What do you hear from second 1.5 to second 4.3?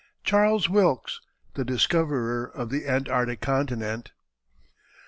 THE DISCOVERER OF THE ANTARCTIC CONTINENT.